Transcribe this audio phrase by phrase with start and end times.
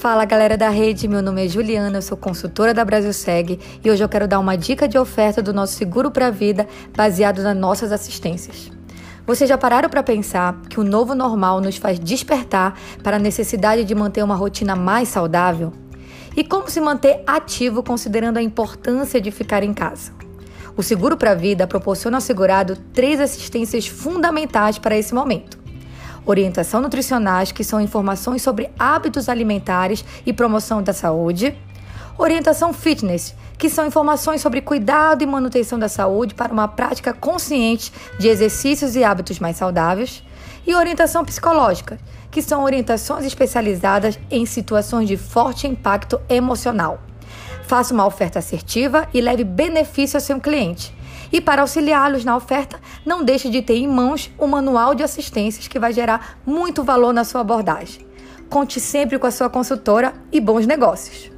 [0.00, 3.90] Fala galera da rede, meu nome é Juliana, eu sou consultora da Brasil Seg e
[3.90, 7.54] hoje eu quero dar uma dica de oferta do nosso seguro para vida baseado nas
[7.54, 8.72] nossas assistências.
[9.26, 13.84] Vocês já pararam para pensar que o novo normal nos faz despertar para a necessidade
[13.84, 15.70] de manter uma rotina mais saudável?
[16.34, 20.12] E como se manter ativo considerando a importância de ficar em casa?
[20.78, 25.59] O seguro para vida proporciona ao segurado três assistências fundamentais para esse momento
[26.24, 31.56] orientação nutricionais, que são informações sobre hábitos alimentares e promoção da saúde,
[32.18, 37.92] orientação fitness, que são informações sobre cuidado e manutenção da saúde para uma prática consciente
[38.18, 40.22] de exercícios e hábitos mais saudáveis,
[40.66, 41.98] e orientação psicológica,
[42.30, 47.09] que são orientações especializadas em situações de forte impacto emocional.
[47.70, 50.92] Faça uma oferta assertiva e leve benefício ao seu cliente
[51.30, 55.68] e para auxiliá-los na oferta, não deixe de ter em mãos o manual de assistências
[55.68, 58.04] que vai gerar muito valor na sua abordagem.
[58.48, 61.30] Conte sempre com a sua consultora e bons negócios.